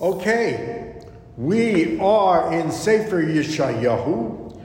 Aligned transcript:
Okay, 0.00 0.94
we 1.36 1.98
are 1.98 2.52
in 2.54 2.70
Sefer 2.70 3.20
Yeshayahu, 3.20 4.56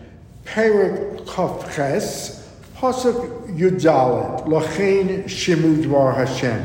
Perik 0.45 1.25
Kafches, 1.25 2.45
Pasuk 2.75 3.57
Yudalet, 3.57 4.45
Lachain 4.45 5.23
Shemudvar 5.23 6.15
Hashem. 6.15 6.63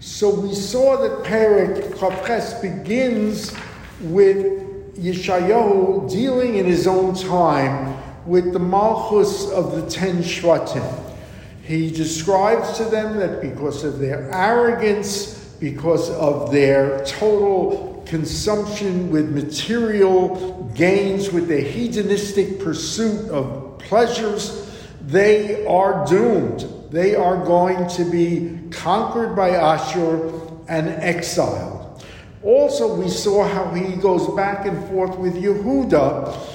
So 0.00 0.34
we 0.34 0.52
saw 0.52 0.96
that 0.96 1.24
Perik 1.24 1.92
Kafches 1.92 2.60
begins 2.60 3.54
with 4.00 4.96
Yeshayahu 4.96 6.10
dealing 6.10 6.56
in 6.56 6.66
his 6.66 6.88
own 6.88 7.14
time 7.14 7.96
with 8.26 8.52
the 8.52 8.58
Malchus 8.58 9.48
of 9.52 9.76
the 9.76 9.88
ten 9.88 10.24
Shvatim. 10.24 11.14
He 11.62 11.88
describes 11.92 12.76
to 12.78 12.84
them 12.86 13.16
that 13.18 13.40
because 13.40 13.84
of 13.84 14.00
their 14.00 14.28
arrogance, 14.32 15.33
because 15.64 16.10
of 16.10 16.52
their 16.52 17.02
total 17.06 18.02
consumption 18.04 19.10
with 19.10 19.30
material 19.30 20.70
gains, 20.74 21.32
with 21.32 21.48
their 21.48 21.62
hedonistic 21.62 22.60
pursuit 22.60 23.30
of 23.30 23.78
pleasures, 23.78 24.70
they 25.00 25.64
are 25.64 26.06
doomed. 26.06 26.68
They 26.90 27.14
are 27.14 27.42
going 27.46 27.88
to 27.96 28.04
be 28.10 28.58
conquered 28.72 29.34
by 29.34 29.52
Ashur 29.52 30.38
and 30.68 30.86
exiled. 31.02 32.04
Also, 32.42 32.94
we 32.94 33.08
saw 33.08 33.48
how 33.48 33.70
he 33.70 33.96
goes 33.96 34.36
back 34.36 34.66
and 34.66 34.86
forth 34.90 35.16
with 35.16 35.34
Yehuda 35.34 36.53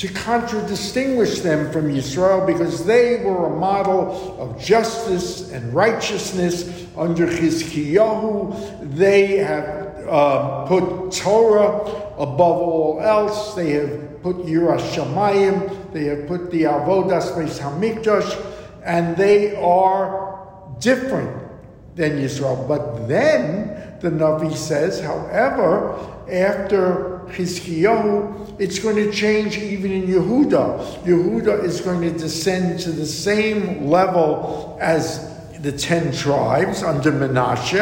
to 0.00 0.08
contradistinguish 0.08 1.40
them 1.40 1.70
from 1.70 1.90
Israel 1.90 2.46
because 2.46 2.86
they 2.86 3.22
were 3.22 3.52
a 3.52 3.56
model 3.56 4.34
of 4.40 4.58
justice 4.58 5.52
and 5.52 5.74
righteousness 5.74 6.86
under 6.96 7.26
Chizkiyahu. 7.26 8.96
They 8.96 9.36
have 9.36 10.08
uh, 10.08 10.64
put 10.64 11.12
Torah 11.12 11.82
above 12.16 12.40
all 12.40 13.00
else. 13.02 13.54
They 13.54 13.72
have 13.72 14.22
put 14.22 14.36
Yiras 14.36 14.80
Shamayim. 14.94 15.92
They 15.92 16.04
have 16.04 16.26
put 16.26 16.50
the 16.50 16.62
Avodas 16.62 17.34
Beis 17.34 17.58
Hamikdash, 17.58 18.42
and 18.82 19.14
they 19.18 19.54
are 19.56 20.74
different 20.78 21.42
than 21.94 22.16
Israel. 22.16 22.64
But 22.66 23.06
then 23.06 23.98
the 24.00 24.08
Navi 24.08 24.56
says, 24.56 24.98
however, 25.02 25.92
after 26.26 27.19
Chizkiyahu, 27.32 28.56
it's 28.58 28.78
going 28.78 28.96
to 28.96 29.10
change 29.12 29.58
even 29.58 29.90
in 29.92 30.06
Yehuda. 30.06 31.02
Yehuda 31.04 31.64
is 31.64 31.80
going 31.80 32.00
to 32.02 32.10
descend 32.18 32.80
to 32.80 32.92
the 32.92 33.06
same 33.06 33.88
level 33.88 34.76
as 34.80 35.28
the 35.60 35.72
ten 35.72 36.12
tribes 36.12 36.82
under 36.82 37.12
Menashe, 37.12 37.80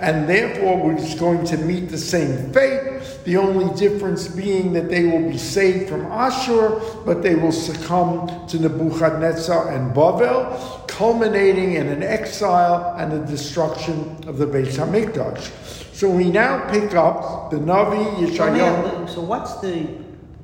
and 0.00 0.28
therefore 0.28 0.84
we're 0.84 1.18
going 1.18 1.44
to 1.46 1.56
meet 1.58 1.88
the 1.88 1.98
same 1.98 2.52
fate. 2.52 3.00
The 3.24 3.36
only 3.36 3.72
difference 3.76 4.26
being 4.26 4.72
that 4.72 4.88
they 4.88 5.04
will 5.04 5.30
be 5.30 5.38
saved 5.38 5.88
from 5.88 6.06
Ashur, 6.06 6.80
but 7.04 7.22
they 7.22 7.36
will 7.36 7.52
succumb 7.52 8.48
to 8.48 8.58
Nebuchadnezzar 8.58 9.72
and 9.72 9.94
Bavel, 9.94 10.81
culminating 10.92 11.74
in 11.74 11.88
an 11.88 12.02
exile 12.02 12.94
and 12.98 13.10
the 13.10 13.24
destruction 13.26 14.16
of 14.26 14.38
the 14.38 14.46
Beit 14.46 14.66
Hamikdash. 14.66 15.50
So 15.94 16.10
we 16.10 16.30
now 16.30 16.68
pick 16.70 16.94
up 16.94 17.50
the 17.50 17.56
Navi 17.56 18.04
Yeshayahu. 18.16 19.08
So, 19.08 19.14
so 19.14 19.20
what's 19.22 19.60
the, 19.60 19.84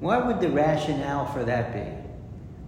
what 0.01 0.27
would 0.27 0.41
the 0.41 0.51
rationale 0.51 1.27
for 1.27 1.45
that 1.45 1.73
be? 1.75 1.85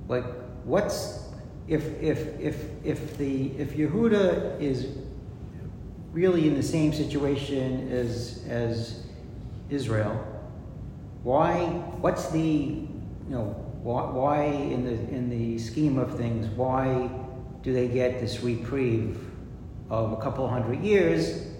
Like, 0.08 0.24
what's, 0.64 1.20
if, 1.68 1.84
if, 2.02 2.38
if, 2.40 2.56
if 2.84 3.16
the, 3.16 3.52
if 3.58 3.72
Yehuda 3.74 4.60
is 4.60 4.88
really 6.12 6.48
in 6.48 6.54
the 6.54 6.62
same 6.62 6.92
situation 6.92 7.90
as, 7.90 8.44
as 8.48 9.04
Israel, 9.70 10.26
why, 11.22 11.66
what's 12.00 12.28
the, 12.30 12.40
you 12.40 12.88
know, 13.28 13.44
why, 13.82 14.02
why 14.10 14.44
in 14.44 14.84
the, 14.84 14.92
in 15.14 15.30
the 15.30 15.58
scheme 15.58 15.98
of 15.98 16.16
things, 16.16 16.46
why 16.48 17.08
do 17.62 17.72
they 17.72 17.88
get 17.88 18.20
this 18.20 18.42
reprieve 18.42 19.18
of 19.90 20.12
a 20.12 20.16
couple 20.16 20.46
hundred 20.48 20.80
years 20.80 21.50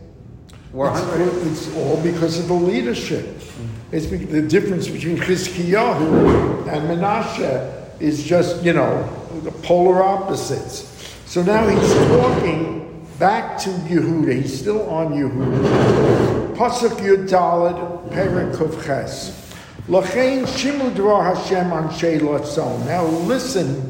it's, 0.72 1.66
it's, 1.66 1.76
all 1.76 2.00
because 2.00 2.38
of 2.38 2.46
the 2.46 2.54
leadership. 2.54 3.24
Mm-hmm. 3.24 3.96
It's 3.96 4.06
the 4.06 4.42
difference 4.42 4.86
between 4.86 5.16
Chizkiyahu 5.16 6.68
and 6.68 6.88
Menashe 6.88 8.00
is 8.00 8.22
just, 8.22 8.62
you 8.62 8.72
know, 8.72 9.02
the 9.42 9.50
polar 9.50 10.02
opposites. 10.02 10.86
So 11.26 11.42
now 11.42 11.66
he's 11.66 11.92
talking 12.08 13.06
back 13.18 13.58
to 13.62 13.70
Yehuda. 13.70 14.42
He's 14.42 14.60
still 14.60 14.88
on 14.88 15.12
Yehuda. 15.12 16.54
Pasuk 16.54 16.96
Yudalad 17.00 18.08
Perik 18.10 18.84
Ches. 18.84 19.52
Lachain 19.88 20.44
Shimu 20.44 20.94
Dvar 20.94 21.34
Hashem 21.34 21.70
Anshe 21.70 22.20
Latzon. 22.20 22.86
Now 22.86 23.04
listen 23.04 23.89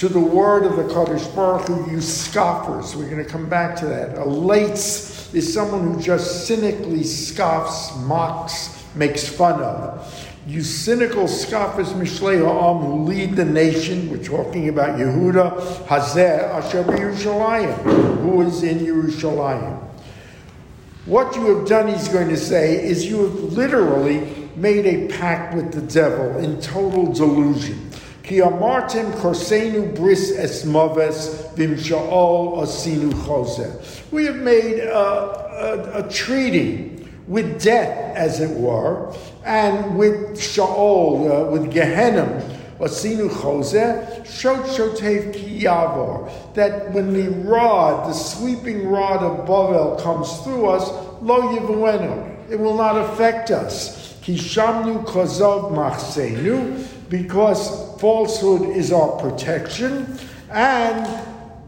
to 0.00 0.08
the 0.08 0.18
word 0.18 0.64
of 0.64 0.76
the 0.76 0.84
Kadosh 0.84 1.36
Baruch 1.36 1.68
Hu, 1.68 1.90
you 1.90 2.00
scoffers. 2.00 2.96
We're 2.96 3.10
going 3.10 3.22
to 3.22 3.30
come 3.30 3.50
back 3.50 3.76
to 3.80 3.86
that. 3.88 4.16
A 4.16 4.22
lates 4.22 5.34
is 5.34 5.52
someone 5.52 5.92
who 5.92 6.00
just 6.00 6.46
cynically 6.46 7.02
scoffs, 7.02 7.94
mocks, 8.06 8.82
makes 8.94 9.28
fun 9.28 9.60
of. 9.60 10.30
You 10.46 10.62
cynical 10.62 11.28
scoffers, 11.28 11.88
Mishlei 11.88 12.38
Ha'am, 12.38 12.82
who 12.82 13.02
lead 13.02 13.36
the 13.36 13.44
nation, 13.44 14.08
we're 14.08 14.24
talking 14.24 14.70
about 14.70 14.98
Yehuda, 14.98 15.84
Hazeh, 15.84 16.48
Asher 16.48 16.82
Yerushalayim, 16.84 18.22
who 18.22 18.40
is 18.40 18.62
in 18.62 18.78
Yerushalayim. 18.78 19.82
What 21.04 21.36
you 21.36 21.58
have 21.58 21.68
done, 21.68 21.88
he's 21.88 22.08
going 22.08 22.30
to 22.30 22.38
say, 22.38 22.82
is 22.82 23.04
you 23.04 23.24
have 23.24 23.34
literally 23.34 24.48
made 24.56 24.86
a 24.86 25.08
pact 25.08 25.54
with 25.54 25.74
the 25.74 25.82
devil 25.82 26.38
in 26.38 26.58
total 26.62 27.12
delusion. 27.12 27.89
We 28.30 28.36
have 28.36 28.60
made 34.36 34.78
a, 34.78 34.94
a, 34.94 35.92
a, 35.94 36.08
treaty 36.08 37.08
with 37.26 37.60
death, 37.60 38.16
as 38.16 38.40
it 38.40 38.56
were, 38.56 39.12
and 39.44 39.98
with 39.98 40.38
Shaol, 40.38 41.48
uh, 41.48 41.50
with 41.50 41.72
Gehenna, 41.72 42.40
asinu 42.78 43.28
chose, 43.42 43.72
shot 44.28 44.64
shotev 44.64 45.34
that 46.54 46.92
when 46.92 47.12
the 47.12 47.30
rod, 47.48 48.10
the 48.10 48.14
sweeping 48.14 48.86
rod 48.86 49.24
of 49.24 49.44
Bavel 49.44 50.00
comes 50.00 50.38
through 50.42 50.66
us, 50.66 50.88
lo 51.20 51.58
yivuenu, 51.58 52.48
it 52.48 52.60
will 52.60 52.76
not 52.76 52.96
affect 52.96 53.50
us. 53.50 54.16
Ki 54.22 54.36
shamnu 54.36 55.04
kozov 55.04 55.72
machsenu, 55.72 56.86
because 57.08 57.89
falsehood 58.00 58.76
is 58.76 58.90
our 58.92 59.16
protection, 59.18 60.18
and 60.50 61.06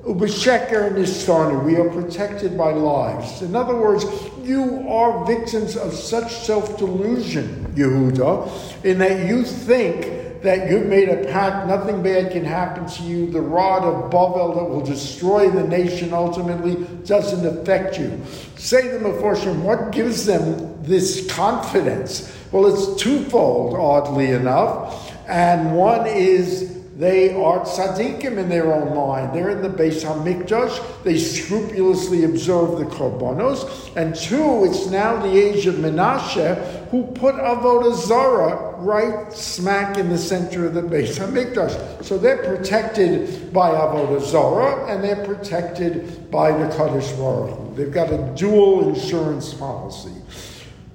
Ubasheker 0.04 0.88
and 0.88 0.96
Nistani, 0.96 1.62
we 1.62 1.76
are 1.76 1.88
protected 1.88 2.58
by 2.58 2.72
lies. 2.72 3.42
In 3.42 3.54
other 3.54 3.76
words, 3.76 4.04
you 4.42 4.84
are 4.88 5.24
victims 5.26 5.76
of 5.76 5.92
such 5.92 6.32
self 6.32 6.76
delusion, 6.78 7.72
Yehuda, 7.76 8.84
in 8.84 8.98
that 8.98 9.28
you 9.28 9.44
think 9.44 10.42
that 10.42 10.68
you've 10.68 10.86
made 10.86 11.08
a 11.08 11.24
pact, 11.26 11.68
nothing 11.68 12.02
bad 12.02 12.32
can 12.32 12.44
happen 12.44 12.84
to 12.86 13.02
you. 13.04 13.30
The 13.30 13.40
rod 13.40 13.84
of 13.84 14.10
Bavel 14.10 14.56
that 14.56 14.64
will 14.64 14.80
destroy 14.80 15.48
the 15.48 15.62
nation 15.62 16.12
ultimately 16.12 16.84
doesn't 17.04 17.46
affect 17.46 17.98
you. 17.98 18.20
Say 18.56 18.88
the 18.88 18.98
Meforshim, 18.98 19.62
what 19.62 19.92
gives 19.92 20.26
them 20.26 20.82
this 20.82 21.30
confidence? 21.32 22.36
Well, 22.50 22.66
it's 22.66 23.00
twofold, 23.00 23.74
oddly 23.74 24.30
enough. 24.30 25.12
And 25.32 25.74
one 25.74 26.06
is 26.06 26.78
they 26.98 27.34
are 27.34 27.60
tzaddikim 27.60 28.36
in 28.36 28.50
their 28.50 28.70
own 28.70 28.94
mind. 28.94 29.34
They're 29.34 29.48
in 29.48 29.62
the 29.62 29.70
Beis 29.70 30.04
Hamikdash. 30.04 31.02
They 31.04 31.18
scrupulously 31.18 32.24
observe 32.24 32.78
the 32.78 32.84
korbanos. 32.84 33.96
And 33.96 34.14
two, 34.14 34.66
it's 34.66 34.90
now 34.90 35.16
the 35.22 35.34
age 35.34 35.66
of 35.66 35.76
Menashe, 35.76 36.88
who 36.90 37.04
put 37.04 37.34
Avodah 37.36 37.94
Zarah 37.94 38.76
right 38.76 39.32
smack 39.32 39.96
in 39.96 40.10
the 40.10 40.18
center 40.18 40.66
of 40.66 40.74
the 40.74 40.82
Beis 40.82 41.18
Hamikdash. 41.18 42.04
So 42.04 42.18
they're 42.18 42.44
protected 42.44 43.54
by 43.54 43.70
Avodah 43.70 44.20
Zarah, 44.20 44.92
and 44.92 45.02
they're 45.02 45.24
protected 45.24 46.30
by 46.30 46.52
the 46.52 46.68
Kaddish 46.76 47.10
Baruch 47.12 47.74
They've 47.74 47.90
got 47.90 48.12
a 48.12 48.18
dual 48.36 48.90
insurance 48.90 49.54
policy. 49.54 50.12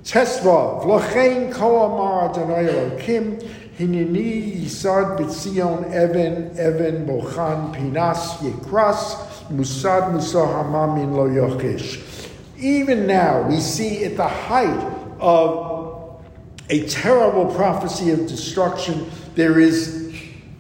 Tesvav, 0.04 0.86
Lachain 0.86 1.52
Ko 1.52 1.84
Amar 1.84 2.30
Adonai 2.30 2.72
Elokim, 2.72 3.44
Hinini 3.78 4.64
Yisad 4.64 5.20
B'Tzion 5.20 5.92
Evan 5.94 6.58
Evan 6.58 7.06
Bochan 7.06 7.76
Pinas 7.76 8.38
Yekras 8.38 9.28
Musad 9.52 10.12
Musa 10.12 10.38
Hamamin 10.38 11.14
Lo 11.16 11.28
Yochish. 11.30 12.28
Even 12.58 13.06
now, 13.06 13.48
we 13.48 13.60
see 13.60 14.04
at 14.04 14.18
the 14.18 14.28
height 14.28 14.94
of 15.20 16.20
a 16.72 16.88
terrible 16.88 17.54
prophecy 17.54 18.10
of 18.10 18.28
destruction, 18.28 19.12
there 19.36 19.60
is 19.60 20.12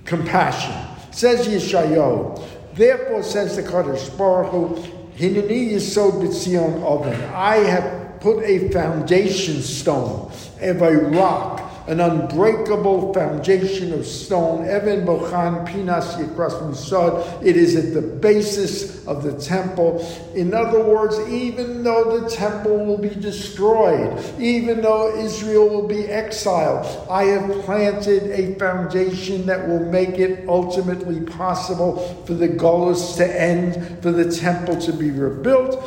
compassion. 0.05 0.75
Says 1.09 1.47
Yeshayahu. 1.47 2.39
Therefore, 2.75 3.23
says 3.23 3.55
the 3.55 3.63
Kadosh 3.63 4.15
Baruch 4.15 4.51
Hu, 4.51 4.75
Hinini 5.15 5.71
Yisod 5.71 6.21
B'Tzion 6.21 6.83
Oven. 6.83 7.19
I 7.33 7.57
have 7.57 8.19
put 8.19 8.43
a 8.43 8.69
foundation 8.69 9.63
stone 9.63 10.31
of 10.61 10.81
a 10.83 10.97
rock 11.09 11.66
an 11.87 12.01
unbreakable 12.01 13.13
foundation 13.13 13.93
of 13.93 14.05
stone. 14.05 14.65
Even 14.65 15.05
Bochan 15.05 15.65
Pinas 15.65 16.15
Yikras 16.15 16.61
Musad. 16.61 17.41
It 17.43 17.55
is 17.55 17.75
at 17.75 17.93
the 17.93 18.01
basis 18.01 19.05
of 19.07 19.23
the 19.23 19.33
temple. 19.33 20.05
In 20.35 20.53
other 20.53 20.83
words, 20.83 21.17
even 21.29 21.83
though 21.83 22.19
the 22.19 22.29
temple 22.29 22.85
will 22.85 22.97
be 22.97 23.09
destroyed, 23.09 24.21
even 24.37 24.81
though 24.81 25.15
Israel 25.17 25.69
will 25.69 25.87
be 25.87 26.05
exiled, 26.07 26.85
I 27.09 27.23
have 27.25 27.63
planted 27.63 28.31
a 28.31 28.55
foundation 28.59 29.45
that 29.45 29.65
will 29.65 29.85
make 29.85 30.19
it 30.19 30.47
ultimately 30.49 31.21
possible 31.21 31.97
for 32.25 32.33
the 32.33 32.49
Golos 32.49 33.15
to 33.15 33.41
end, 33.41 34.01
for 34.03 34.11
the 34.11 34.29
temple 34.29 34.77
to 34.81 34.91
be 34.91 35.11
rebuilt. 35.11 35.81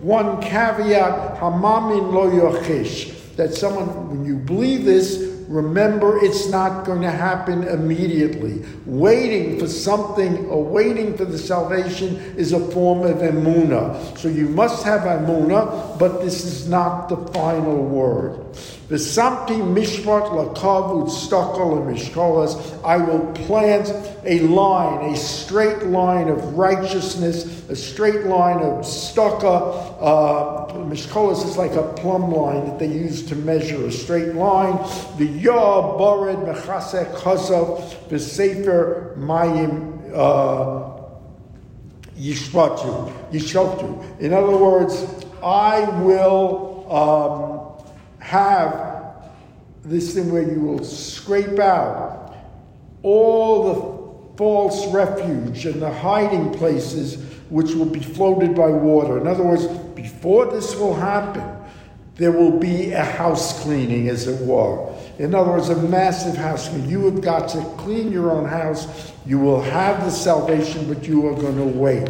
One 0.00 0.42
caveat, 0.42 1.38
Hamamin 1.38 2.12
lo 2.12 2.28
yochish, 2.28 3.36
that 3.36 3.54
someone, 3.54 4.10
when 4.10 4.24
you 4.26 4.36
believe 4.36 4.84
this, 4.84 5.32
Remember, 5.48 6.22
it's 6.24 6.48
not 6.48 6.84
going 6.84 7.02
to 7.02 7.10
happen 7.10 7.64
immediately. 7.64 8.64
Waiting 8.86 9.58
for 9.58 9.68
something 9.68 10.46
or 10.46 10.64
waiting 10.64 11.16
for 11.16 11.24
the 11.24 11.38
salvation 11.38 12.16
is 12.36 12.52
a 12.52 12.60
form 12.70 13.04
of 13.04 13.18
emuna. 13.18 14.16
So 14.18 14.28
you 14.28 14.48
must 14.48 14.84
have 14.84 15.02
emuna, 15.02 15.98
but 15.98 16.22
this 16.22 16.44
is 16.44 16.68
not 16.68 17.08
the 17.08 17.16
final 17.32 17.82
word. 17.84 18.40
V'samti 18.88 19.56
mishpat 19.60 20.28
lakav 20.30 21.06
u'tztakal 21.06 21.86
mishkolas. 21.86 22.84
I 22.84 22.98
will 22.98 23.32
plant 23.32 23.90
a 24.24 24.40
line, 24.40 25.12
a 25.12 25.16
straight 25.16 25.84
line 25.84 26.28
of 26.28 26.54
righteousness, 26.54 27.68
a 27.70 27.76
straight 27.76 28.24
line 28.26 28.58
of 28.58 28.84
staka. 28.84 29.96
Uh, 30.00 30.74
mishkolas 30.84 31.44
is 31.46 31.56
like 31.56 31.72
a 31.72 31.82
plumb 31.94 32.30
line 32.30 32.66
that 32.66 32.78
they 32.78 32.88
use 32.88 33.24
to 33.26 33.36
measure 33.36 33.86
a 33.86 33.90
straight 33.90 34.34
line. 34.34 34.76
The 35.16 35.33
yah 35.40 35.96
bored 35.96 36.36
mechasek 36.36 37.14
chazav 37.16 38.08
v'sefer 38.08 39.16
mayim. 39.16 40.12
Uh, 40.14 40.94
Yishvatu, 42.18 43.12
Yishvatu. 43.32 44.20
In 44.20 44.32
other 44.32 44.56
words, 44.56 45.04
I 45.42 45.80
will 46.02 46.86
um, 46.92 47.84
have 48.20 49.30
this 49.84 50.14
thing 50.14 50.32
where 50.32 50.42
you 50.42 50.60
will 50.60 50.84
scrape 50.84 51.58
out 51.58 52.36
all 53.02 53.74
the 54.30 54.36
false 54.36 54.86
refuge 54.92 55.66
and 55.66 55.82
the 55.82 55.92
hiding 55.92 56.52
places 56.54 57.16
which 57.50 57.72
will 57.72 57.84
be 57.84 58.00
floated 58.00 58.54
by 58.54 58.68
water. 58.68 59.18
In 59.18 59.26
other 59.26 59.44
words, 59.44 59.66
before 59.94 60.46
this 60.46 60.74
will 60.76 60.94
happen, 60.94 61.44
there 62.14 62.32
will 62.32 62.58
be 62.58 62.92
a 62.92 63.04
house 63.04 63.62
cleaning, 63.62 64.08
as 64.08 64.26
it 64.26 64.40
were. 64.46 64.93
In 65.18 65.34
other 65.34 65.52
words, 65.52 65.68
a 65.68 65.76
massive 65.76 66.36
house. 66.36 66.72
You 66.72 67.04
have 67.06 67.20
got 67.20 67.48
to 67.50 67.62
clean 67.78 68.10
your 68.10 68.32
own 68.32 68.46
house. 68.46 69.12
You 69.26 69.38
will 69.38 69.60
have 69.62 70.04
the 70.04 70.10
salvation, 70.10 70.92
but 70.92 71.06
you 71.06 71.26
are 71.28 71.34
going 71.34 71.56
to 71.56 71.78
wait. 71.78 72.08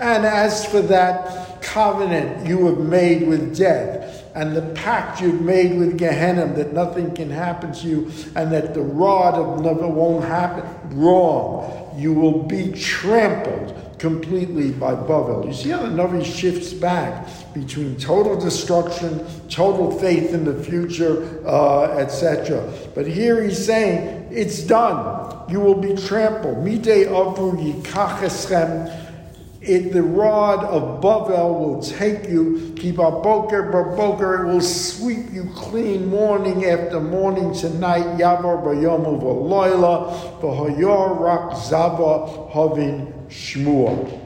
And 0.00 0.24
as 0.24 0.64
for 0.64 0.80
that 0.82 1.60
covenant 1.60 2.46
you 2.46 2.66
have 2.66 2.78
made 2.78 3.28
with 3.28 3.56
death, 3.56 4.17
and 4.34 4.54
the 4.54 4.62
pact 4.74 5.20
you've 5.20 5.40
made 5.40 5.78
with 5.78 5.98
Gehenna 5.98 6.46
that 6.54 6.72
nothing 6.72 7.14
can 7.14 7.30
happen 7.30 7.72
to 7.72 7.88
you, 7.88 8.12
and 8.36 8.52
that 8.52 8.74
the 8.74 8.82
rod 8.82 9.34
of 9.34 9.60
never 9.62 9.86
won't 9.86 10.24
happen, 10.24 10.64
wrong. 10.98 11.92
You 11.96 12.12
will 12.14 12.44
be 12.44 12.72
trampled 12.72 13.74
completely 13.98 14.70
by 14.70 14.94
Bavel. 14.94 15.46
You 15.46 15.52
see 15.52 15.70
how 15.70 15.82
the 15.82 15.88
Navi 15.88 16.24
shifts 16.24 16.72
back 16.72 17.26
between 17.52 17.96
total 17.96 18.38
destruction, 18.38 19.26
total 19.48 19.98
faith 19.98 20.32
in 20.32 20.44
the 20.44 20.62
future, 20.62 21.42
uh, 21.46 21.96
etc. 21.98 22.72
But 22.94 23.06
here 23.06 23.42
he's 23.42 23.64
saying, 23.64 24.28
it's 24.30 24.62
done. 24.62 25.50
You 25.50 25.60
will 25.60 25.80
be 25.80 25.94
trampled. 25.94 26.64
Mide 26.64 27.08
avru 27.08 27.82
yikacheschem. 27.82 29.06
It, 29.60 29.92
the 29.92 30.02
rod 30.02 30.64
of 30.64 31.02
Bavel 31.02 31.58
will 31.58 31.82
take 31.82 32.28
you, 32.28 32.67
keep 32.78 32.98
a 32.98 33.10
boker, 33.10 33.62
boker, 33.70 34.42
it 34.46 34.52
will 34.52 34.60
sweep 34.60 35.32
you 35.32 35.50
clean 35.54 36.08
morning 36.08 36.64
after 36.64 37.00
morning 37.00 37.52
tonight. 37.54 38.18
Yavar 38.18 38.62
bayomu 38.62 39.20
v'loila, 39.20 40.40
v'hoyor 40.40 41.20
rak 41.20 41.56
zava 41.56 42.48
havin 42.52 43.12
shmua. 43.28 44.20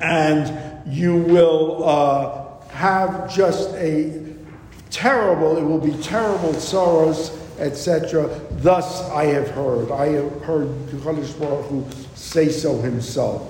And 0.00 0.92
you 0.92 1.16
will 1.16 1.88
uh, 1.88 2.60
have 2.70 3.32
just 3.32 3.72
a 3.74 4.22
terrible, 4.90 5.56
it 5.56 5.62
will 5.62 5.78
be 5.78 5.92
terrible 6.02 6.54
sorrows, 6.54 7.38
etc. 7.58 8.28
Thus 8.50 9.08
I 9.10 9.26
have 9.26 9.50
heard. 9.50 9.90
I 9.90 10.06
have 10.08 10.42
heard 10.42 10.68
Kadosh 10.88 11.38
Baruch 11.38 11.66
Hu 11.66 11.86
say 12.14 12.48
so 12.48 12.80
himself. 12.80 13.48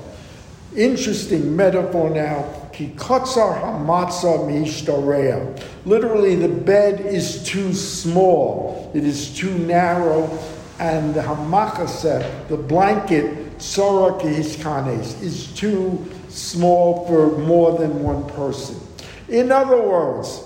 Interesting 0.76 1.54
metaphor 1.54 2.08
now. 2.08 2.44
Kikotzar 2.72 3.60
hamatza 3.60 4.38
mishtareya. 4.48 5.62
Literally, 5.84 6.34
the 6.34 6.48
bed 6.48 7.00
is 7.00 7.44
too 7.44 7.74
small. 7.74 8.90
It 8.94 9.04
is 9.04 9.36
too 9.36 9.52
narrow, 9.58 10.30
and 10.78 11.14
the 11.14 11.20
hamakaseh, 11.20 12.48
the 12.48 12.56
blanket, 12.56 13.58
sorah 13.58 14.18
kihiskanes, 14.18 15.20
is 15.22 15.48
too 15.48 16.10
small 16.28 17.06
for 17.06 17.36
more 17.38 17.78
than 17.78 18.02
one 18.02 18.26
person. 18.30 18.80
In 19.28 19.52
other 19.52 19.80
words, 19.80 20.42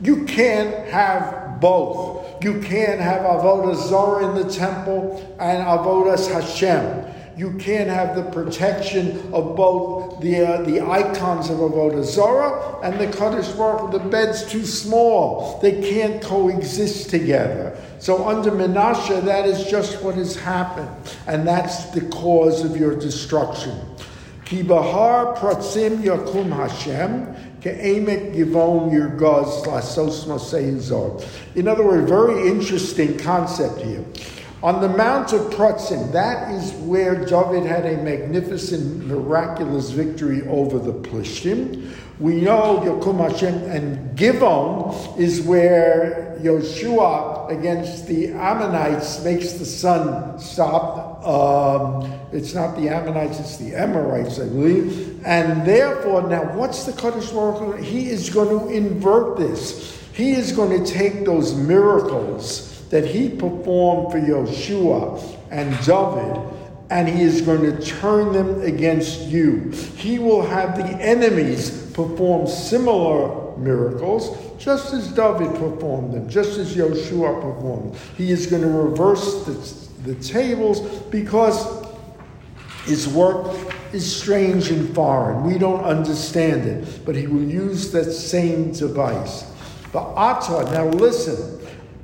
you 0.00 0.24
can't 0.24 0.88
have 0.88 1.60
both. 1.60 2.42
You 2.42 2.60
can't 2.60 3.00
have 3.00 3.22
avodah 3.22 3.76
zarah 3.88 4.28
in 4.28 4.34
the 4.34 4.52
temple 4.52 5.36
and 5.40 5.64
avodas 5.64 6.32
Hashem. 6.32 7.04
You 7.38 7.52
can't 7.52 7.88
have 7.88 8.16
the 8.16 8.24
protection 8.32 9.32
of 9.32 9.54
both 9.54 10.20
the 10.20 10.44
uh, 10.44 10.62
the 10.62 10.80
icons 10.80 11.50
of 11.50 11.58
avodah 11.58 12.02
zarah 12.02 12.80
and 12.82 12.98
the 12.98 13.06
kaddish 13.16 13.46
baruch. 13.50 13.92
The 13.92 14.00
bed's 14.00 14.44
too 14.50 14.66
small; 14.66 15.60
they 15.62 15.80
can't 15.80 16.20
coexist 16.20 17.10
together. 17.10 17.80
So 18.00 18.26
under 18.26 18.50
Menashe, 18.50 19.24
that 19.24 19.46
is 19.46 19.70
just 19.70 20.02
what 20.02 20.16
has 20.16 20.34
happened, 20.34 20.90
and 21.28 21.46
that's 21.46 21.84
the 21.90 22.00
cause 22.10 22.64
of 22.64 22.76
your 22.76 22.96
destruction. 22.96 23.78
Ki 24.44 24.64
bahar 24.64 25.36
pratzim 25.36 26.02
yakum 26.02 26.50
Hashem 26.50 27.36
ke'emek 27.60 28.34
givon 28.34 28.90
yirgaz 28.90 29.64
lasos 29.64 31.24
In 31.54 31.68
other 31.68 31.86
words, 31.86 32.08
very 32.08 32.48
interesting 32.48 33.16
concept 33.16 33.80
here. 33.80 34.04
On 34.60 34.80
the 34.80 34.88
Mount 34.88 35.32
of 35.32 35.52
Pratzim, 35.52 36.10
that 36.10 36.50
is 36.52 36.72
where 36.72 37.14
David 37.24 37.64
had 37.64 37.86
a 37.86 37.96
magnificent, 38.02 39.06
miraculous 39.06 39.90
victory 39.90 40.42
over 40.48 40.80
the 40.80 40.92
Plishtim. 40.92 41.92
We 42.18 42.40
know 42.40 42.80
Yakum 42.80 43.18
Hashem 43.18 43.54
and 43.70 44.18
Givon 44.18 45.16
is 45.16 45.42
where 45.42 46.36
Yoshua 46.40 47.56
against 47.56 48.08
the 48.08 48.32
Ammonites 48.32 49.22
makes 49.22 49.52
the 49.52 49.64
sun 49.64 50.40
stop. 50.40 51.24
Um, 51.24 52.12
it's 52.32 52.52
not 52.52 52.74
the 52.74 52.88
Ammonites, 52.88 53.38
it's 53.38 53.58
the 53.58 53.76
Amorites, 53.76 54.40
I 54.40 54.46
believe. 54.46 55.24
And 55.24 55.64
therefore, 55.64 56.28
now 56.28 56.42
what's 56.56 56.82
the 56.82 56.94
Kaddish 56.94 57.30
Baruch 57.30 57.78
He 57.78 58.10
is 58.10 58.28
going 58.28 58.48
to 58.58 58.74
invert 58.74 59.38
this. 59.38 60.02
He 60.14 60.32
is 60.32 60.50
going 60.50 60.84
to 60.84 60.92
take 60.92 61.24
those 61.24 61.54
miracles 61.54 62.77
that 62.90 63.04
he 63.04 63.28
performed 63.28 64.12
for 64.12 64.18
Yeshua 64.18 65.22
and 65.50 65.70
David, 65.84 66.54
and 66.90 67.08
he 67.08 67.22
is 67.22 67.42
going 67.42 67.60
to 67.62 67.80
turn 67.84 68.32
them 68.32 68.62
against 68.62 69.22
you. 69.22 69.70
He 69.96 70.18
will 70.18 70.42
have 70.42 70.76
the 70.76 70.86
enemies 71.02 71.90
perform 71.92 72.46
similar 72.46 73.56
miracles, 73.58 74.36
just 74.58 74.92
as 74.94 75.12
David 75.12 75.54
performed 75.56 76.14
them, 76.14 76.28
just 76.28 76.58
as 76.58 76.74
Yeshua 76.74 77.42
performed. 77.42 77.96
He 78.16 78.30
is 78.30 78.46
going 78.46 78.62
to 78.62 78.68
reverse 78.68 79.44
the, 79.44 80.12
the 80.12 80.14
tables 80.22 80.80
because 81.10 81.86
his 82.84 83.06
work 83.06 83.54
is 83.92 84.20
strange 84.20 84.70
and 84.70 84.94
foreign. 84.94 85.44
We 85.44 85.58
don't 85.58 85.84
understand 85.84 86.66
it, 86.66 87.04
but 87.04 87.14
he 87.14 87.26
will 87.26 87.42
use 87.42 87.92
that 87.92 88.10
same 88.12 88.72
device. 88.72 89.44
But 89.92 90.14
Atta, 90.16 90.70
now 90.72 90.86
listen, 90.88 91.57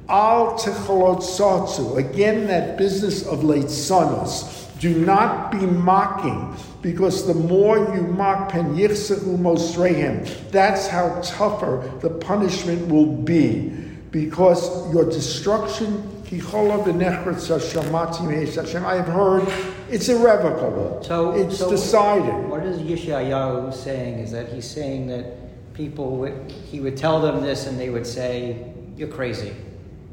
Al 0.09 0.59
Ticholot 0.59 1.21
Satsu. 1.21 1.97
Again, 1.97 2.47
that 2.47 2.77
business 2.77 3.27
of 3.27 3.41
leitzonas. 3.41 4.63
Do 4.81 4.93
not 4.93 5.51
be 5.51 5.65
mocking, 5.65 6.55
because 6.83 7.27
the 7.27 7.33
more 7.33 7.79
you 7.95 8.03
mock, 8.03 8.51
pen 8.51 8.75
mosrehem, 8.75 10.51
that's 10.51 10.89
how 10.89 11.21
tougher 11.23 11.91
the 12.01 12.11
punishment 12.11 12.89
will 12.89 13.07
be, 13.07 13.71
because 14.11 14.93
your 14.93 15.05
destruction, 15.05 16.11
Ki 16.27 16.41
chola 16.41 16.85
b'nechretz 16.85 17.49
hashamati 17.49 18.29
me'es 18.29 18.59
I 18.75 18.97
have 18.97 19.07
heard 19.07 19.49
it's 19.91 20.09
irrevocable. 20.09 21.03
So 21.03 21.33
it's 21.33 21.59
so 21.59 21.71
decided. 21.71 22.49
What 22.49 22.65
is 22.65 22.79
Yeshayahu 22.79 23.73
saying? 23.73 24.19
Is 24.19 24.33
that 24.33 24.49
he's 24.49 24.69
saying 24.69 25.07
that 25.09 25.75
people 25.75 26.17
would 26.17 26.51
he 26.51 26.81
would 26.81 26.97
tell 26.97 27.21
them 27.21 27.43
this 27.43 27.67
and 27.67 27.79
they 27.79 27.91
would 27.91 28.07
say 28.07 28.73
you're 28.97 29.09
crazy. 29.09 29.55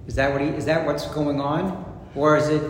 Is 0.08 0.16
that 0.16 0.32
what 0.32 0.42
he 0.42 0.48
is 0.48 0.66
that 0.66 0.86
what's 0.86 1.08
going 1.08 1.40
on, 1.40 1.86
or 2.16 2.38
is 2.38 2.50
it 2.50 2.62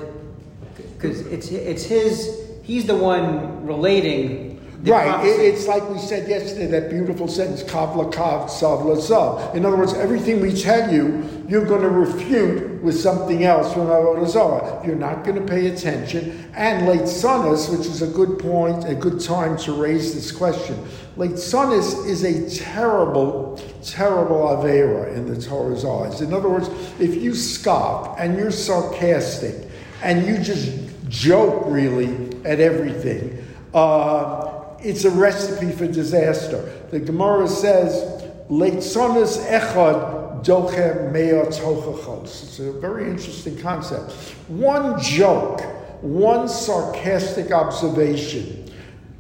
because 0.93 1.21
it's 1.27 1.49
it's 1.51 1.83
his 1.83 2.41
he's 2.63 2.85
the 2.85 2.95
one 2.95 3.65
relating. 3.65 4.49
The 4.83 4.91
Right, 4.91 5.25
it, 5.25 5.39
it's 5.39 5.67
like 5.67 5.87
we 5.89 5.99
said 5.99 6.27
yesterday, 6.27 6.65
that 6.67 6.89
beautiful 6.89 7.27
sentence, 7.27 7.61
kav 7.61 7.93
lakav, 7.93 8.49
sav 8.49 8.79
lazav. 8.79 9.53
In 9.53 9.63
other 9.63 9.77
words, 9.77 9.93
everything 9.93 10.41
we 10.41 10.59
tell 10.59 10.91
you, 10.91 11.40
you're 11.51 11.65
going 11.65 11.81
to 11.81 11.89
refute 11.89 12.81
with 12.81 12.97
something 12.97 13.43
else 13.43 13.73
from 13.73 13.87
Avodah. 13.87 14.87
You're 14.87 14.95
not 14.95 15.25
going 15.25 15.35
to 15.35 15.45
pay 15.45 15.67
attention. 15.67 16.49
And 16.55 16.87
leitzonas, 16.87 17.69
which 17.69 17.87
is 17.87 18.01
a 18.01 18.07
good 18.07 18.39
point, 18.39 18.87
a 18.87 18.95
good 18.95 19.19
time 19.19 19.57
to 19.57 19.73
raise 19.73 20.15
this 20.15 20.31
question. 20.31 20.81
Leitzonas 21.17 22.07
is 22.07 22.23
a 22.23 22.49
terrible, 22.57 23.61
terrible 23.83 24.43
avera 24.47 25.13
in 25.13 25.27
the 25.27 25.35
Torah's 25.41 25.83
eyes. 25.83 26.21
In 26.21 26.33
other 26.33 26.47
words, 26.47 26.69
if 27.01 27.15
you 27.15 27.35
scoff 27.35 28.17
and 28.17 28.37
you're 28.37 28.49
sarcastic 28.49 29.67
and 30.03 30.25
you 30.25 30.37
just 30.37 30.71
joke 31.09 31.63
really 31.65 32.29
at 32.45 32.61
everything, 32.61 33.45
uh, 33.73 34.63
it's 34.79 35.03
a 35.03 35.11
recipe 35.11 35.73
for 35.73 35.85
disaster. 35.85 36.71
The 36.91 37.01
Gemara 37.01 37.49
says, 37.49 38.23
late 38.47 38.75
"Leitzonas 38.75 39.45
echad 39.47 40.20
doche 40.43 41.11
mea 41.11 41.43
tochachos." 41.49 42.43
It's 42.43 42.59
a 42.59 42.71
very 42.71 43.09
interesting 43.09 43.57
concept. 43.57 44.11
One 44.47 44.99
joke, 45.01 45.61
one 46.01 46.47
sarcastic 46.47 47.51
observation 47.51 48.71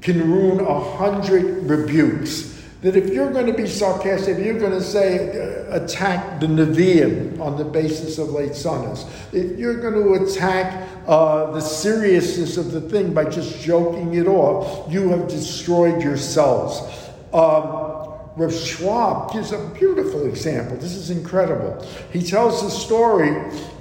can 0.01 0.31
ruin 0.31 0.59
a 0.59 0.79
hundred 0.79 1.69
rebukes. 1.69 2.51
That 2.81 2.95
if 2.95 3.13
you're 3.13 3.31
going 3.31 3.45
to 3.45 3.53
be 3.53 3.67
sarcastic, 3.67 4.39
if 4.39 4.43
you're 4.45 4.57
going 4.57 4.71
to 4.71 4.81
say 4.81 5.29
uh, 5.69 5.83
attack 5.83 6.39
the 6.39 6.47
Nevi'im 6.47 7.39
on 7.39 7.55
the 7.55 7.63
basis 7.63 8.17
of 8.17 8.29
leitzonas, 8.29 9.07
if 9.31 9.59
you're 9.59 9.79
going 9.79 9.93
to 9.93 10.23
attack 10.23 10.89
uh, 11.07 11.51
the 11.51 11.59
seriousness 11.59 12.57
of 12.57 12.71
the 12.71 12.81
thing 12.81 13.13
by 13.13 13.25
just 13.25 13.61
joking 13.61 14.15
it 14.15 14.25
off, 14.25 14.91
you 14.91 15.09
have 15.09 15.27
destroyed 15.27 16.01
yourselves. 16.01 16.79
Um, 17.33 17.90
Rav 18.41 18.53
Schwab 18.53 19.33
gives 19.33 19.51
a 19.51 19.59
beautiful 19.69 20.25
example. 20.25 20.75
This 20.77 20.95
is 20.95 21.11
incredible. 21.11 21.85
He 22.11 22.23
tells 22.23 22.63
the 22.63 22.71
story 22.71 23.31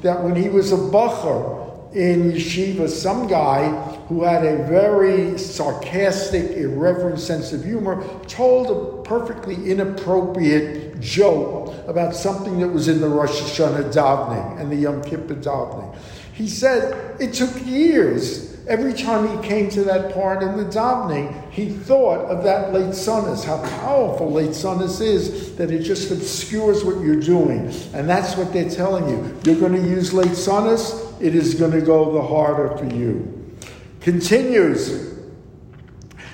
that 0.03 0.23
when 0.23 0.37
he 0.37 0.51
was 0.51 0.73
a 0.73 0.77
bacher 0.77 1.95
in 1.95 2.33
yeshiva, 2.33 2.89
some 2.89 3.27
guy 3.27 3.71
who 4.09 4.23
had 4.23 4.45
a 4.45 4.65
very 4.65 5.39
sarcastic, 5.39 6.51
irreverent 6.53 7.19
sense 7.19 7.55
of 7.55 7.65
humor 7.65 8.05
told 8.27 8.71
a 8.71 9.03
perfectly 9.03 9.71
inappropriate 9.71 11.01
joke 11.01 11.75
about 11.89 12.15
something 12.15 12.61
that 12.61 12.69
was 12.69 12.87
in 12.87 13.01
the 13.01 13.09
Rosh 13.09 13.41
Hashanah 13.41 13.93
davening 13.93 14.61
and 14.61 14.71
the 14.71 14.77
Yom 14.77 15.03
Kippur 15.03 15.37
davening. 15.37 15.97
He 16.35 16.49
said 16.49 17.19
it 17.19 17.33
took 17.33 17.67
years. 17.67 18.50
Every 18.67 18.93
time 18.93 19.27
he 19.27 19.49
came 19.49 19.71
to 19.71 19.83
that 19.85 20.15
part 20.15 20.43
in 20.43 20.57
the 20.57 20.65
davening, 20.65 21.51
he 21.51 21.71
thought 21.71 22.27
of 22.27 22.45
that 22.45 22.73
leitzonas, 22.73 23.45
how 23.45 23.59
powerful 23.81 24.31
leitzonas 24.31 25.01
is, 25.01 25.57
that 25.57 25.71
it 25.71 25.83
just 25.83 26.11
obscures 26.11 26.85
what 26.85 27.01
you're 27.01 27.21
doing. 27.21 27.73
And 27.95 28.09
that's 28.09 28.37
what 28.37 28.53
they're 28.53 28.71
telling 28.71 29.09
you. 29.09 29.37
You're 29.45 29.61
going 29.61 29.73
to 29.73 29.89
use 29.89 30.13
leitzonas, 30.13 31.21
it 31.21 31.35
is 31.35 31.55
going 31.55 31.73
to 31.73 31.81
go 31.81 32.13
the 32.13 32.23
harder 32.23 32.77
for 32.77 32.95
you. 32.95 33.57
Continues. 34.01 35.09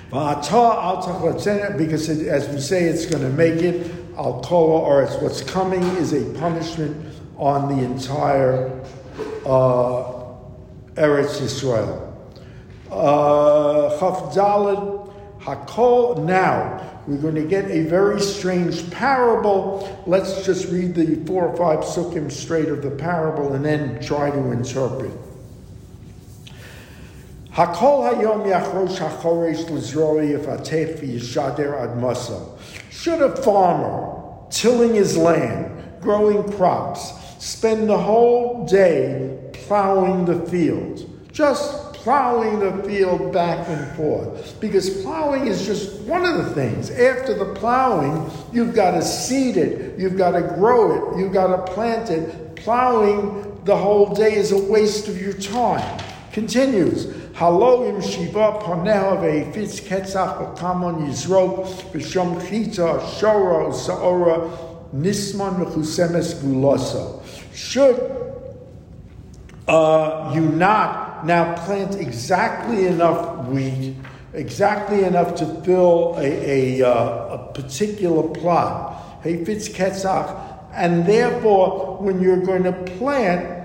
Because 0.09 2.09
it, 2.09 2.27
as 2.27 2.49
we 2.49 2.59
say, 2.59 2.85
it's 2.85 3.05
going 3.05 3.23
to 3.23 3.29
make 3.29 3.61
it. 3.61 3.91
Al 4.17 4.43
or 4.51 5.03
it's 5.03 5.15
what's 5.17 5.41
coming, 5.41 5.83
is 5.97 6.13
a 6.13 6.39
punishment 6.39 7.13
on 7.37 7.75
the 7.75 7.83
entire 7.83 8.67
uh, 9.45 10.13
Eretz 10.95 11.39
Yisrael. 11.39 12.06
Uh, 12.91 13.89
Chaf 13.99 14.33
Daled 14.33 15.13
Hakol. 15.41 16.23
Now 16.23 17.01
we're 17.07 17.17
going 17.17 17.35
to 17.35 17.45
get 17.45 17.65
a 17.71 17.83
very 17.83 18.19
strange 18.21 18.89
parable. 18.91 20.03
Let's 20.07 20.45
just 20.45 20.71
read 20.71 20.95
the 20.95 21.15
four 21.25 21.47
or 21.47 21.57
five 21.57 21.79
sukkim 21.85 22.31
straight 22.31 22.69
of 22.69 22.81
the 22.81 22.91
parable 22.91 23.53
and 23.53 23.63
then 23.63 24.01
try 24.01 24.29
to 24.29 24.51
interpret. 24.51 25.11
Hakol 27.51 28.13
hayom 28.13 28.45
yachrosh 28.45 28.97
hachoresh 28.97 29.65
lizroi 29.65 30.37
yifatef 30.37 30.99
yishader 30.99 31.73
ad. 31.75 32.59
Should 32.91 33.21
a 33.21 33.35
farmer 33.41 34.13
tilling 34.49 34.93
his 34.93 35.17
land, 35.17 36.01
growing 36.01 36.49
crops, 36.53 37.13
spend 37.39 37.89
the 37.89 37.97
whole 37.97 38.65
day 38.65 39.39
plowing 39.53 40.25
the 40.25 40.39
field, 40.47 41.09
just 41.31 41.76
plowing 42.07 42.59
the 42.59 42.71
field 42.87 43.33
back 43.33 43.67
and 43.67 43.85
forth. 43.97 44.57
Because 44.61 45.01
plowing 45.01 45.45
is 45.45 45.65
just 45.65 45.99
one 46.03 46.23
of 46.23 46.37
the 46.37 46.53
things. 46.53 46.89
After 46.89 47.33
the 47.33 47.53
plowing, 47.53 48.31
you've 48.53 48.73
got 48.73 48.91
to 48.91 49.01
seed 49.01 49.57
it, 49.57 49.99
you've 49.99 50.17
got 50.17 50.31
to 50.31 50.41
grow 50.41 50.93
it, 50.95 51.19
you've 51.19 51.33
got 51.33 51.47
to 51.47 51.73
plant 51.73 52.09
it. 52.09 52.55
Plowing 52.55 53.59
the 53.65 53.75
whole 53.75 54.15
day 54.15 54.35
is 54.35 54.53
a 54.53 54.57
waste 54.57 55.09
of 55.09 55.21
your 55.21 55.33
time. 55.33 56.01
Continues. 56.31 57.07
Haloim 57.33 58.01
shiva 58.01 58.57
paneha 58.61 59.19
ve'efitz 59.19 59.81
ketzach 59.81 60.55
v'kamon 60.55 61.09
yizrok 61.09 61.65
v'shom 61.91 62.39
chita 62.47 63.05
sa'ora 63.05 64.39
nisman 64.95 65.57
v'chusemes 65.59 66.35
guloso. 66.35 67.21
Should 67.53 67.99
uh, 69.67 70.31
you 70.33 70.43
not 70.43 71.06
now 71.25 71.55
plant 71.65 71.95
exactly 71.95 72.87
enough 72.87 73.45
wheat, 73.47 73.95
exactly 74.33 75.03
enough 75.03 75.35
to 75.35 75.45
fill 75.63 76.15
a, 76.17 76.81
a, 76.81 76.87
uh, 76.87 77.35
a 77.35 77.53
particular 77.53 78.27
plot, 78.29 79.21
hey 79.23 79.43
fitz 79.43 79.69
ketzach, 79.69 80.69
and 80.73 81.05
therefore 81.05 81.97
when 81.99 82.21
you're 82.21 82.45
going 82.45 82.63
to 82.63 82.73
plant, 82.97 83.57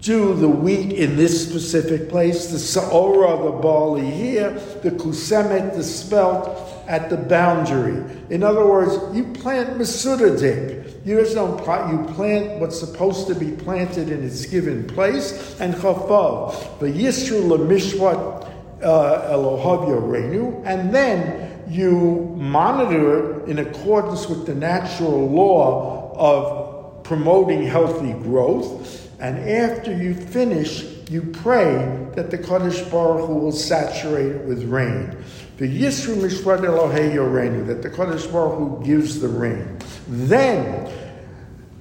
do 0.00 0.34
the 0.34 0.48
wheat 0.48 0.92
in 0.92 1.16
this 1.16 1.48
specific 1.48 2.08
place, 2.08 2.46
the 2.46 2.58
saora, 2.58 3.44
the 3.44 3.58
barley 3.60 4.08
here, 4.08 4.52
the 4.82 4.90
kusemet, 4.90 5.74
the 5.74 5.82
spelt 5.82 6.48
at 6.86 7.10
the 7.10 7.16
boundary. 7.16 8.04
In 8.30 8.42
other 8.42 8.64
words, 8.66 8.92
you 9.16 9.24
plant 9.32 9.78
masudadik. 9.78 10.85
You 11.06 11.20
just 11.20 11.36
don't 11.36 11.56
plant, 11.62 11.92
you 11.92 12.14
plant 12.14 12.58
what's 12.58 12.80
supposed 12.80 13.28
to 13.28 13.36
be 13.36 13.52
planted 13.52 14.10
in 14.10 14.24
its 14.24 14.44
given 14.44 14.88
place, 14.88 15.56
and 15.60 15.72
chafav. 15.72 16.80
But 16.80 16.94
yisru 16.94 17.42
lemishvat 17.42 18.52
uh, 18.82 19.32
elohav 19.32 19.86
yorenu, 19.86 20.66
and 20.66 20.92
then 20.92 21.62
you 21.68 22.34
monitor 22.36 23.44
it 23.44 23.48
in 23.48 23.60
accordance 23.60 24.28
with 24.28 24.46
the 24.46 24.54
natural 24.56 25.28
law 25.30 26.12
of 26.16 27.04
promoting 27.04 27.62
healthy 27.64 28.12
growth. 28.24 29.08
And 29.20 29.38
after 29.48 29.96
you 29.96 30.12
finish, 30.12 30.82
you 31.08 31.22
pray 31.22 32.04
that 32.16 32.32
the 32.32 32.38
Kaddish 32.38 32.80
Baruch 32.90 33.28
Hu 33.28 33.34
will 33.36 33.52
saturate 33.52 34.32
it 34.32 34.44
with 34.44 34.64
rain. 34.64 35.16
The 35.58 35.68
Yisru 35.68 36.16
Mishpat 36.16 36.62
Elohei 36.62 37.14
Yorenu, 37.14 37.64
that 37.68 37.82
the 37.82 37.90
Kaddish 37.90 38.26
Baruch 38.26 38.58
Hu 38.58 38.84
gives 38.84 39.20
the 39.20 39.28
rain. 39.28 39.78
Then, 40.08 40.90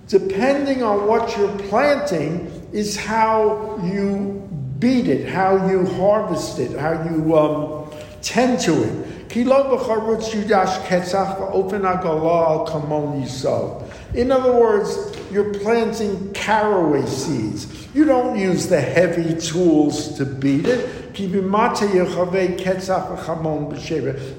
depending 0.08 0.84
on 0.84 1.08
what 1.08 1.38
you're 1.38 1.58
planting, 1.70 2.52
is 2.74 2.98
how 2.98 3.80
you 3.84 4.42
beat 4.80 5.08
it, 5.08 5.30
how 5.30 5.68
you 5.70 5.86
harvest 5.86 6.60
it, 6.60 6.78
how 6.78 7.04
you 7.10 7.38
um, 7.38 7.90
tend 8.22 8.60
to 8.62 8.84
it. 8.84 9.06
In 14.14 14.32
other 14.32 14.54
words, 14.54 15.18
you're 15.32 15.54
planting 15.56 16.34
caraway 16.34 17.06
seeds. 17.06 17.88
You 17.94 18.06
don't 18.06 18.38
use 18.38 18.68
the 18.68 18.80
heavy 18.80 19.40
tools 19.40 20.18
to 20.18 20.26
beat 20.26 20.66
it. 20.66 21.14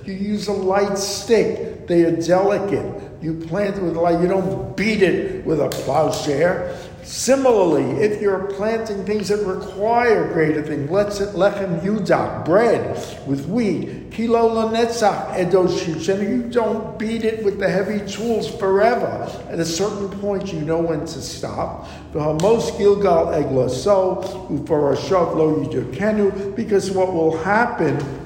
You 0.07 0.15
use 0.15 0.49
a 0.49 0.53
light 0.53 0.99
stick. 0.99 1.87
They 1.87 2.05
are 2.05 2.17
delicate. 2.17 3.06
You 3.23 3.35
plant 3.35 3.77
it 3.77 3.83
with 3.83 3.97
light. 3.97 4.21
You 4.21 4.29
don't 4.29 4.77
beat 4.77 5.03
it 5.03 5.45
with 5.45 5.61
a 5.61 5.69
plowshare. 5.69 6.77
Similarly, 7.03 8.03
if 8.03 8.21
you're 8.21 8.47
planting 8.55 9.05
things 9.05 9.29
that 9.29 9.45
require 9.47 10.33
greater 10.33 10.61
things, 10.61 10.91
let's 10.91 11.21
lechem 11.21 11.81
yudak, 11.81 12.45
bread 12.45 12.97
with 13.29 13.47
wheat, 13.47 14.11
kilo 14.11 14.49
lanetzach 14.49 15.35
edoshish, 15.37 16.13
and 16.13 16.21
you 16.21 16.51
don't 16.51 16.99
beat 16.99 17.25
it 17.25 17.45
with 17.45 17.61
the 17.61 17.71
heavy 17.71 18.05
tools 18.11 18.53
forever. 18.57 19.31
At 19.49 19.61
a 19.61 19.65
certain 19.65 20.09
point, 20.19 20.53
you 20.53 20.63
know 20.63 20.81
when 20.81 21.01
to 21.07 21.23
stop. 21.23 21.87
Most 22.13 22.77
gilgal 22.77 23.27
egla 23.27 23.71
so 23.71 24.23
ufarashav 24.51 25.37
lo 25.37 25.65
yidukenu, 25.65 26.57
because 26.57 26.91
what 26.91 27.13
will 27.15 27.39
happen 27.39 28.26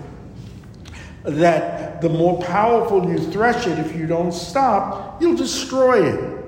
that 1.24 2.00
the 2.00 2.08
more 2.08 2.40
powerful 2.42 3.08
you 3.08 3.18
thresh 3.18 3.66
it, 3.66 3.78
if 3.78 3.94
you 3.94 4.06
don't 4.06 4.32
stop, 4.32 5.20
you'll 5.20 5.36
destroy 5.36 6.06
it. 6.06 6.40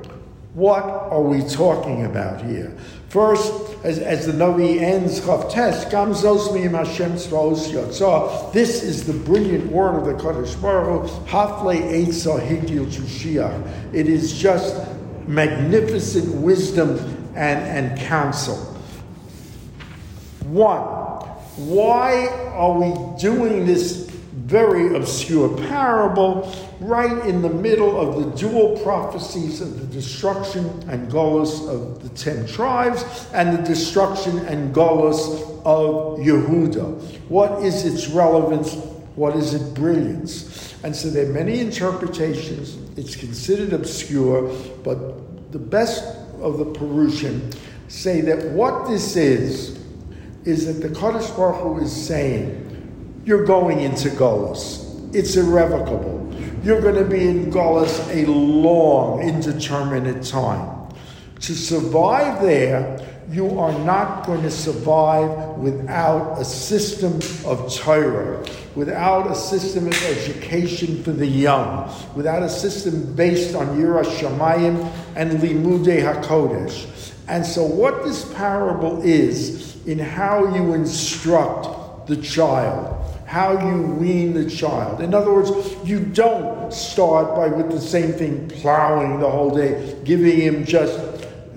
What 0.54 0.84
are 0.84 1.22
we 1.22 1.42
talking 1.48 2.04
about 2.04 2.42
here? 2.44 2.76
First, 3.08 3.52
as, 3.84 3.98
as 3.98 4.26
the 4.26 4.32
Navi 4.32 4.80
ends 4.80 5.20
Chavtes, 5.20 5.90
Gamzos 5.90 6.52
mi 6.54 6.62
Hashem 6.62 7.12
Tzvaos 7.12 8.52
This 8.52 8.82
is 8.82 9.06
the 9.06 9.12
brilliant 9.12 9.70
word 9.70 9.98
of 9.98 10.04
the 10.06 10.14
Kadosh 10.14 10.60
Baruch 10.60 11.10
Hafle 11.26 11.74
Eitzah 11.74 12.46
Higdil 12.46 12.86
Tushiach. 12.86 13.94
It 13.94 14.08
is 14.08 14.38
just 14.38 14.76
magnificent 15.26 16.34
wisdom 16.36 16.98
and, 17.34 17.88
and 17.88 17.98
counsel. 17.98 18.56
One, 20.44 20.82
why 21.56 22.26
are 22.54 22.78
we 22.78 23.20
doing 23.20 23.64
this 23.66 24.11
very 24.32 24.96
obscure 24.96 25.56
parable 25.68 26.50
right 26.80 27.26
in 27.26 27.42
the 27.42 27.50
middle 27.50 28.00
of 28.00 28.24
the 28.24 28.36
dual 28.38 28.78
prophecies 28.78 29.60
of 29.60 29.78
the 29.78 29.86
destruction 29.86 30.64
and 30.88 31.10
Golos 31.10 31.68
of 31.68 32.02
the 32.02 32.08
ten 32.10 32.46
tribes 32.46 33.04
and 33.34 33.58
the 33.58 33.62
destruction 33.62 34.38
and 34.40 34.74
Golos 34.74 35.42
of 35.64 36.18
Yehuda. 36.18 37.00
What 37.28 37.62
is 37.62 37.84
its 37.84 38.08
relevance? 38.08 38.74
What 39.16 39.36
is 39.36 39.52
its 39.52 39.64
brilliance? 39.64 40.74
And 40.82 40.96
so 40.96 41.10
there 41.10 41.26
are 41.28 41.32
many 41.32 41.60
interpretations. 41.60 42.78
It's 42.98 43.14
considered 43.14 43.74
obscure, 43.74 44.48
but 44.82 45.52
the 45.52 45.58
best 45.58 46.04
of 46.40 46.58
the 46.58 46.64
Perusian 46.64 47.54
say 47.88 48.22
that 48.22 48.50
what 48.52 48.88
this 48.88 49.16
is, 49.16 49.78
is 50.44 50.66
that 50.66 50.86
the 50.86 50.92
Kadosh 50.92 51.36
Baruch 51.36 51.60
Hu 51.60 51.84
is 51.84 51.92
saying, 51.92 52.70
you're 53.24 53.44
going 53.44 53.80
into 53.80 54.08
Golas. 54.10 55.14
It's 55.14 55.36
irrevocable. 55.36 56.18
You're 56.64 56.80
going 56.80 56.96
to 56.96 57.04
be 57.04 57.26
in 57.26 57.50
Golas 57.50 58.08
a 58.14 58.28
long, 58.30 59.20
indeterminate 59.20 60.24
time. 60.24 60.88
To 61.40 61.54
survive 61.54 62.40
there, 62.42 63.00
you 63.30 63.58
are 63.58 63.76
not 63.80 64.26
going 64.26 64.42
to 64.42 64.50
survive 64.50 65.56
without 65.58 66.40
a 66.40 66.44
system 66.44 67.14
of 67.46 67.72
Torah, 67.72 68.44
without 68.74 69.30
a 69.30 69.34
system 69.34 69.86
of 69.86 70.04
education 70.04 71.02
for 71.02 71.12
the 71.12 71.26
young, 71.26 71.92
without 72.14 72.42
a 72.42 72.48
system 72.48 73.14
based 73.14 73.54
on 73.54 73.66
Yira 73.78 74.04
Shamayim 74.04 74.90
and 75.16 75.32
Limude 75.40 76.02
HaKodesh. 76.02 77.12
And 77.28 77.46
so, 77.46 77.64
what 77.64 78.04
this 78.04 78.32
parable 78.34 79.00
is 79.02 79.84
in 79.86 79.98
how 79.98 80.54
you 80.54 80.74
instruct 80.74 82.06
the 82.08 82.16
child 82.16 83.01
how 83.32 83.52
you 83.66 83.80
wean 83.80 84.34
the 84.34 84.44
child. 84.44 85.00
In 85.00 85.14
other 85.14 85.32
words, 85.32 85.50
you 85.88 86.00
don't 86.00 86.70
start 86.70 87.34
by 87.34 87.48
with 87.48 87.70
the 87.70 87.80
same 87.80 88.12
thing 88.12 88.46
plowing 88.46 89.20
the 89.20 89.30
whole 89.30 89.48
day, 89.48 89.96
giving 90.04 90.38
him 90.38 90.66
just 90.66 91.00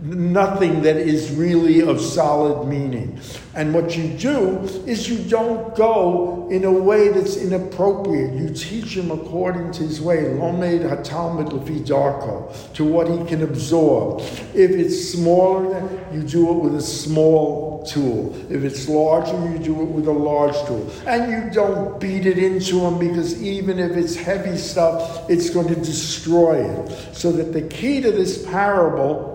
nothing 0.01 0.84
that 0.84 0.96
is 0.96 1.32
really 1.32 1.82
of 1.82 2.00
solid 2.00 2.65
meaning. 2.65 3.20
And 3.55 3.74
what 3.74 3.95
you 3.95 4.09
do 4.09 4.59
is 4.85 5.07
you 5.07 5.17
don't 5.29 5.75
go 5.75 6.47
in 6.51 6.65
a 6.65 6.71
way 6.71 7.07
that's 7.07 7.38
inappropriate. 7.38 8.33
You 8.33 8.50
teach 8.50 8.97
him 8.97 9.12
according 9.12 9.71
to 9.74 9.83
his 9.83 10.01
way, 10.01 10.27
lomed 10.33 10.81
hatalmud 10.81 11.50
lefi 11.51 12.74
to 12.74 12.83
what 12.83 13.09
he 13.09 13.24
can 13.25 13.43
absorb. 13.43 14.19
If 14.53 14.71
it's 14.71 15.12
smaller, 15.12 15.88
you 16.12 16.24
do 16.24 16.50
it 16.51 16.63
with 16.63 16.75
a 16.75 16.81
small 16.81 17.85
tool. 17.85 18.35
If 18.50 18.63
it's 18.63 18.89
larger, 18.89 19.38
you 19.50 19.59
do 19.59 19.81
it 19.81 19.88
with 19.88 20.07
a 20.07 20.12
large 20.12 20.55
tool. 20.67 20.91
And 21.07 21.31
you 21.31 21.50
don't 21.51 22.00
beat 22.00 22.25
it 22.25 22.38
into 22.38 22.79
him 22.81 23.00
because 23.00 23.41
even 23.41 23.79
if 23.79 23.91
it's 23.91 24.15
heavy 24.15 24.57
stuff, 24.57 25.29
it's 25.29 25.50
going 25.50 25.68
to 25.68 25.75
destroy 25.75 26.65
it. 26.70 27.15
So 27.15 27.31
that 27.31 27.53
the 27.53 27.61
key 27.61 28.01
to 28.01 28.11
this 28.11 28.46
parable 28.46 29.34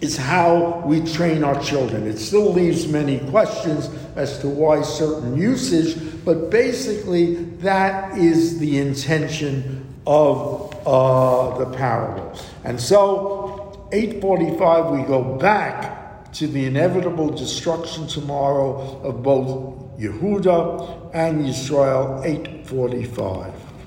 is 0.00 0.16
how 0.16 0.82
we 0.84 1.00
train 1.12 1.42
our 1.42 1.60
children. 1.62 2.06
It 2.06 2.18
still 2.18 2.52
leaves 2.52 2.86
many 2.86 3.18
questions 3.30 3.88
as 4.14 4.38
to 4.40 4.48
why 4.48 4.82
certain 4.82 5.36
usage, 5.36 6.24
but 6.24 6.50
basically 6.50 7.36
that 7.60 8.18
is 8.18 8.58
the 8.58 8.78
intention 8.78 9.86
of 10.06 10.74
uh, 10.86 11.58
the 11.58 11.76
parable. 11.76 12.38
And 12.64 12.80
so, 12.80 13.88
845, 13.92 14.90
we 14.90 15.02
go 15.04 15.36
back 15.36 16.32
to 16.34 16.46
the 16.46 16.66
inevitable 16.66 17.30
destruction 17.30 18.06
tomorrow 18.06 19.00
of 19.02 19.22
both 19.22 19.98
Yehuda 19.98 21.10
and 21.14 21.46
Israel, 21.46 22.20
845. 22.24 23.54